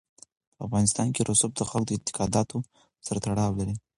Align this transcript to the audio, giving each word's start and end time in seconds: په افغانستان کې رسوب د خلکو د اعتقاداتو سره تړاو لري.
په 0.55 0.61
افغانستان 0.67 1.07
کې 1.15 1.25
رسوب 1.29 1.51
د 1.55 1.61
خلکو 1.69 1.87
د 1.87 1.91
اعتقاداتو 1.97 2.57
سره 3.05 3.17
تړاو 3.25 3.57
لري. 3.59 3.75